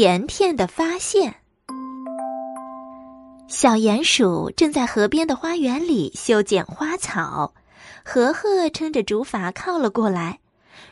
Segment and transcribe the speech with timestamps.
[0.00, 1.34] 甜甜的发现。
[3.48, 7.52] 小鼹鼠正在河边的花园里修剪花草，
[8.02, 10.38] 和和撑着竹筏靠了过来。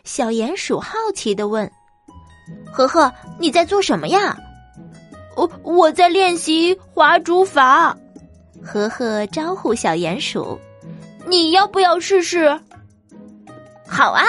[0.04, 1.72] 小鼹鼠好奇的问
[2.70, 3.10] ：“和和，
[3.40, 4.36] 你在做什么呀
[5.38, 7.96] ？”“我我在练习划竹筏。”
[8.62, 10.58] 和和招呼小鼹鼠
[11.26, 12.60] ：“你要不要试试
[13.88, 14.22] ？”“好啊！”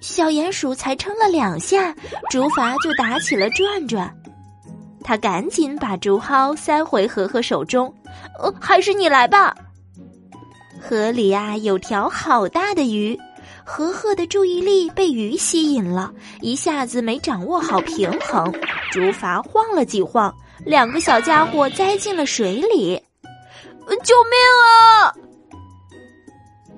[0.00, 1.94] 小鼹鼠才撑了两下，
[2.30, 4.14] 竹筏就打起了转转。
[5.02, 7.92] 他赶紧把竹蒿塞回和和手中。
[8.40, 9.54] “呃，还是你来吧。”
[10.80, 13.18] 河里啊，有条好大的鱼。
[13.64, 18.50] 和和的注意力被鱼吸引了，一下子没掌握好平衡，
[18.90, 20.34] 竹筏晃了几晃，
[20.64, 23.02] 两个小家伙栽进了水里。
[24.04, 25.12] 救命啊！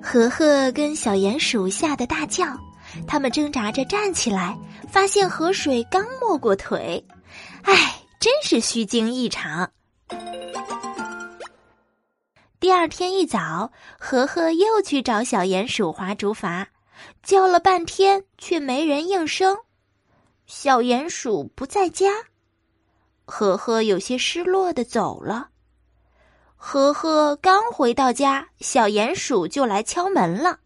[0.01, 2.45] 和和跟小鼹鼠吓得大叫，
[3.07, 4.57] 他们挣扎着站起来，
[4.89, 7.05] 发现河水刚没过腿，
[7.63, 9.71] 唉，真是虚惊一场。
[12.59, 16.67] 第二天一早，和和又去找小鼹鼠划竹筏。
[17.23, 19.57] 叫了半天，却没人应声。
[20.45, 22.11] 小鼹鼠不在家，
[23.25, 25.49] 呵呵有些失落的走了。
[26.57, 30.59] 呵呵刚回到家，小鼹鼠就来敲门了。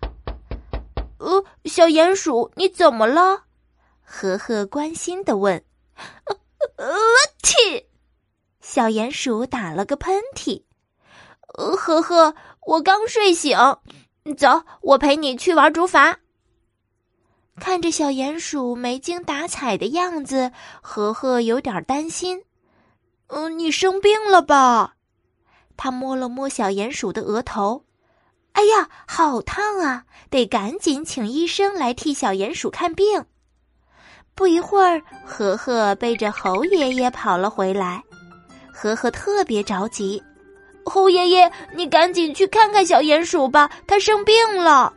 [1.26, 3.46] 呃，小鼹鼠，你怎么了？
[4.04, 5.66] 呵呵关心的问。
[6.26, 6.36] 呃
[6.78, 6.96] 呃，
[7.42, 7.84] 嚏！
[8.62, 10.62] 小鼹鼠打了个喷嚏。
[11.58, 12.36] 呃，呵呵，
[12.68, 13.58] 我刚睡醒。
[14.38, 16.16] 走，我陪你去玩竹筏。
[17.60, 22.44] 看着小鼹鼠没精打采的样子，和和有点担心。
[23.28, 24.96] 嗯，你生病了吧？
[25.76, 27.85] 他摸了摸小鼹鼠的额头，
[28.56, 30.04] 哎呀，好烫啊！
[30.30, 33.24] 得赶紧请医生来替小鼹鼠看病。
[34.34, 38.02] 不一会儿，和和背着猴爷爷跑了回来。
[38.74, 40.24] 和和特别着急，
[40.86, 44.92] 猴爷爷，你赶紧去看看小鼹鼠吧，它生病了。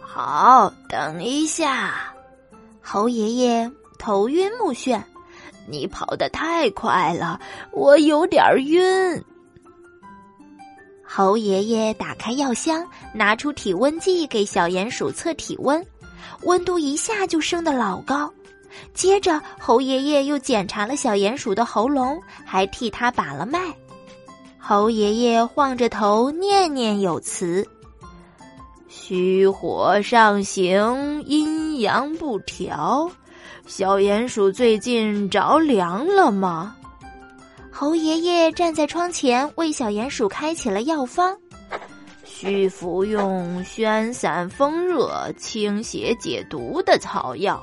[0.00, 2.14] 好，等一下，
[2.80, 5.02] 猴爷爷头晕目眩，
[5.66, 7.40] 你跑得太快了，
[7.72, 9.24] 我有点晕。
[11.16, 15.82] 猴爷爷打开药箱，拿出体温计给小鼹鼠测体温，
[16.42, 18.30] 温度一下就升得老高。
[18.92, 23.74] 接着，猴爷爷又检查了小鼹鼠的喉咙，还替他把了脉。
[24.58, 27.66] 猴爷爷晃着头，念念有词。
[28.86, 33.10] 虚火上行，阴阳不调。
[33.66, 36.76] 小鼹鼠最近着凉了吗？
[37.78, 41.36] 猴爷爷站在窗前，为小鼹鼠开启了药方。
[42.24, 47.62] 需服用宣散风热、清血解毒的草药。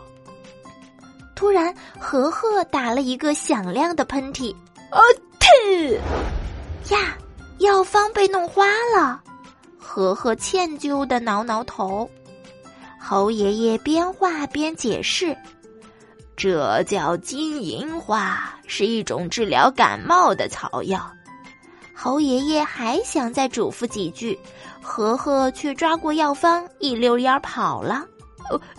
[1.34, 4.56] 突然，和和打了一个响亮的喷嚏。
[4.91, 5.01] 啊！
[5.40, 5.97] 嚏！
[6.94, 7.18] 呀，
[7.57, 9.19] 药方被弄花了。
[9.80, 12.07] 和和歉疚的挠挠头，
[13.00, 15.35] 猴爷爷边画边解释
[16.44, 21.09] ：“这叫金银花，是一种治疗感冒的草药。”
[21.96, 24.38] 猴爷爷还想再嘱咐几句，
[24.81, 28.06] 和和却抓过药方，一溜烟跑了。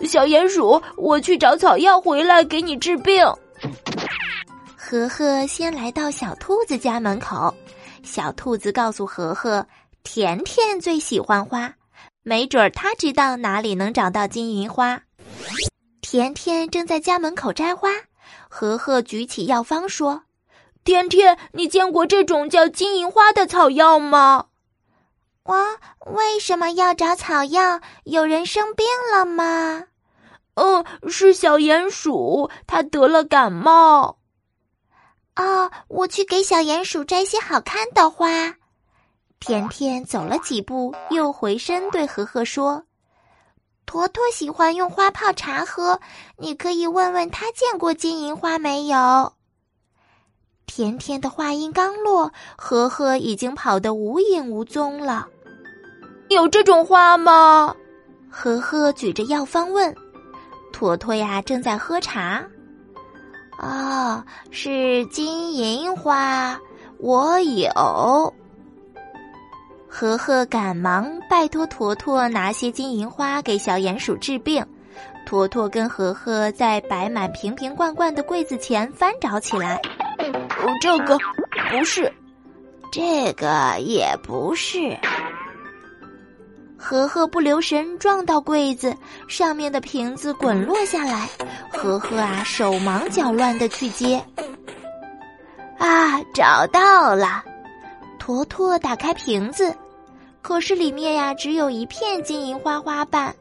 [0.01, 3.25] 小鼹鼠，我去找草药回来给你治病。
[4.77, 7.51] 和和先来到小兔子家门口，
[8.03, 9.65] 小兔子告诉和和。
[10.03, 11.73] 甜甜最喜欢花，
[12.21, 15.01] 没准儿他知道哪里能找到金银花。
[16.07, 17.89] 甜甜正在家门口摘花，
[18.47, 20.21] 和和举起药方说
[20.85, 24.45] ：“甜甜，你见过这种叫金银花的草药吗
[25.45, 25.55] ？”“我
[26.05, 27.81] 为什么要找草药？
[28.03, 29.85] 有人生病了吗
[30.53, 34.19] ？”“嗯，是小鼹鼠，它得了感冒。
[35.35, 38.53] ”“哦，我去给小鼹鼠摘些好看的花。”
[39.41, 42.84] 甜甜走了几步，又回身对和和说
[43.85, 45.99] ：“坨坨喜欢用花泡茶喝，
[46.37, 49.33] 你可以问问他见过金银花没有。”
[50.65, 55.27] 甜甜的话音刚落，和和已经跑得无影无踪了。
[56.29, 57.75] 有这种花吗？
[58.29, 59.95] 和和举着药方问。
[60.73, 62.43] 坨坨呀，正在喝茶。
[63.59, 64.21] 哦，
[64.51, 66.59] 是金银花，
[66.97, 68.33] 我有。
[69.97, 74.61] 和和赶忙拜托坨坨拿些金银花给小鼹鼠治病。
[75.25, 79.81] 坨坨跟和和在摆满瓶瓶罐罐的柜子前翻找起来。
[80.81, 81.17] 这个
[81.71, 82.11] 不是，
[82.91, 84.97] 这个也不是。
[86.77, 88.93] 和和不留神撞到柜子，
[89.29, 91.29] 上面的瓶子滚落下来。
[91.71, 94.21] 和和啊，手忙脚乱的去接。
[95.77, 97.45] 啊，找到了！
[98.19, 99.75] 坨坨打开瓶子，
[100.45, 103.35] 可是里面呀只有一片金银花花瓣。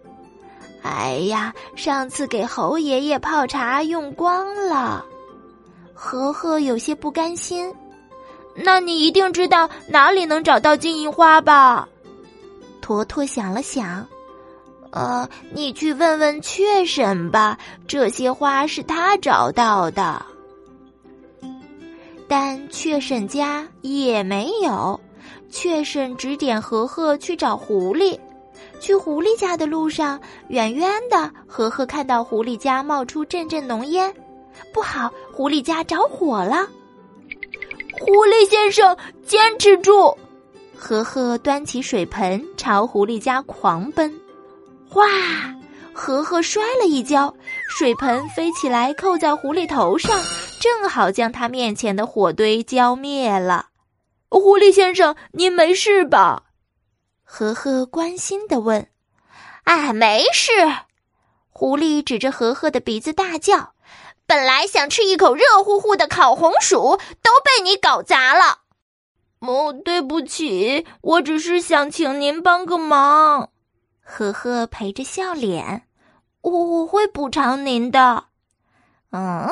[0.82, 5.04] 哎呀，上次给猴爷爷泡茶用光了。
[5.92, 7.70] 呵呵有些不甘心。
[8.54, 11.86] 那你一定知道哪里能找到金银花吧？
[12.80, 14.06] 坨坨想了想，
[14.90, 20.24] 呃，你去问问雀婶吧，这些花是他找到的。
[22.26, 24.98] 但雀婶家也没有，
[25.54, 28.18] 雀婶指点和和去找狐狸。
[28.80, 34.12] 去狐狸家的路上，远远的，和和看到狐狸家冒出阵阵浓烟，
[34.72, 36.66] 不好，狐狸家着火了！
[38.00, 40.16] 狐狸先生，坚持住！
[40.76, 44.12] 和和，端起水盆朝狐狸家狂奔，
[44.90, 45.04] 哗！
[45.92, 47.32] 呵呵摔了一跤，
[47.68, 50.20] 水盆飞起来扣在狐狸头上，
[50.60, 53.66] 正好将他面前的火堆浇灭了。
[54.40, 56.44] 狐狸先生，您没事吧？
[57.22, 58.88] 呵呵关心的问。
[59.64, 60.50] 哎，没事。
[61.50, 63.74] 狐狸指着呵呵的鼻子大叫
[64.26, 68.62] ：“本来想吃一口热乎乎的烤红薯，都被你搞砸了。”
[69.38, 73.50] 哦，对不起，我只是想请您帮个忙。
[74.02, 75.86] 呵呵，陪着笑脸，
[76.40, 78.24] 我我会补偿您的。
[79.10, 79.48] 嗯，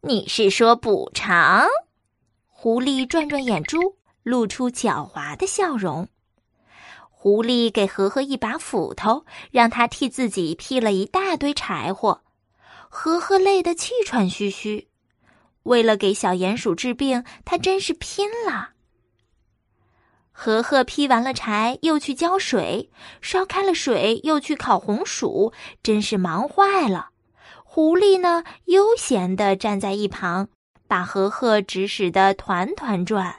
[0.00, 1.66] 你是说补偿？
[2.48, 6.08] 狐狸转转眼珠，露出狡猾的笑容。
[7.10, 12.22] 狐狸给呵呵一把斧头，让他替自己劈了一大堆柴火。
[12.88, 14.88] 呵呵累得气喘吁吁，
[15.62, 18.70] 为了给小鼹鼠治病，他真是拼了。
[20.30, 22.90] 和和劈完了柴，又去浇水；
[23.22, 27.08] 烧开了水，又去烤红薯，真是忙坏了。
[27.64, 30.48] 狐狸呢，悠闲地站在一旁，
[30.86, 33.36] 把和和指使的团团转。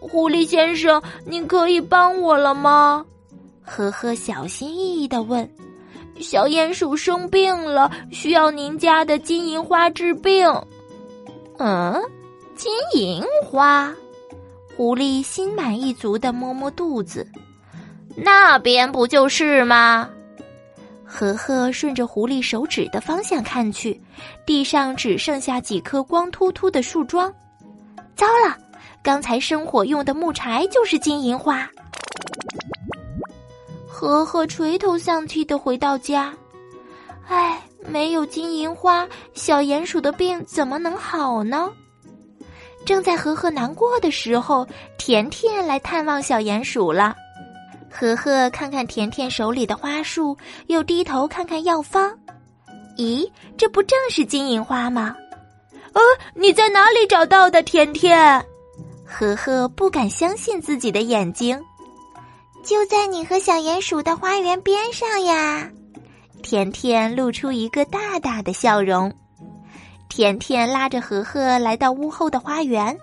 [0.00, 3.04] 狐狸先生，您可以帮我了吗？
[3.62, 5.48] 呵呵小心翼翼地问。
[6.20, 10.48] 小鼹鼠生病了，需要您家的金银花治病。
[11.58, 12.00] 嗯，
[12.54, 13.94] 金银花。
[14.76, 17.26] 狐狸心满意足的摸摸肚子，
[18.14, 20.08] 那边不就是吗？
[21.04, 24.00] 呵呵，顺着狐狸手指的方向看去，
[24.44, 27.32] 地上只剩下几颗光秃秃的树桩。
[28.14, 28.56] 糟了，
[29.06, 31.70] 刚才生火用的木柴就是金银花。
[33.86, 36.34] 和和垂头丧气的回到家，
[37.28, 41.70] 唉，没有金银花，小鼹鼠的病怎么能好呢？
[42.84, 44.66] 正在和和难过的时候，
[44.98, 47.14] 甜甜来探望小鼹鼠了。
[47.88, 50.36] 和和看看甜甜手里的花束，
[50.66, 52.12] 又低头看看药方。
[52.96, 55.14] 咦，这不正是金银花吗？
[55.92, 56.02] 呃，
[56.34, 58.44] 你在哪里找到的，甜甜？
[59.06, 61.58] 呵呵不敢相信自己的眼睛。
[62.62, 65.70] 就在你和小鼹鼠的花园边上呀。
[66.42, 69.12] 甜甜露出一个大大的笑容。
[70.08, 72.96] 甜甜拉着和和来到屋后的花园，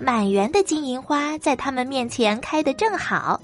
[0.00, 3.40] 满园的金银花在他们面前开得正好。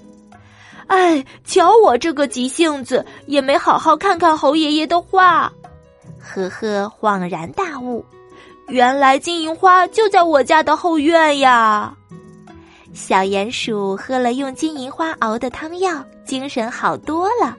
[0.86, 5.50] 哎，瞧我这个急性子，也没好好看看猴爷爷的画。
[6.18, 8.04] 呵呵恍然大悟，
[8.68, 11.94] 原来金银花就在我家的后院呀。
[12.92, 17.56] 小鼹鼠喝了用金银花熬的汤药，精神好多了。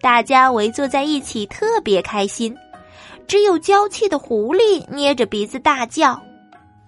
[0.00, 2.54] 大家围坐在一起，特别开心。
[3.26, 6.20] 只有娇气的狐狸捏着鼻子大叫：“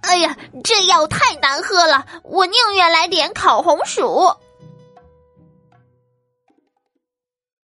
[0.02, 2.04] 哎呀，这药太难喝了！
[2.22, 4.30] 我宁愿来点烤红薯。”